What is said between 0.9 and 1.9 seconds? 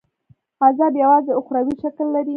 یوازي اُخروي